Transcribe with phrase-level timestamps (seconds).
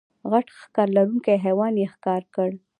[0.31, 2.49] غټ ښکر لرونکی حیوان یې ښکار کړ.